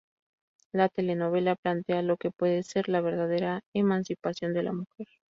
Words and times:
La 0.73 0.89
telenovela 0.89 1.55
plantea 1.55 2.01
lo 2.01 2.17
que 2.17 2.31
puede 2.31 2.63
ser 2.63 2.89
la 2.89 3.01
verdadera 3.01 3.61
emancipación 3.75 4.51
de 4.51 4.63
la 4.63 4.73
mujer. 4.73 5.05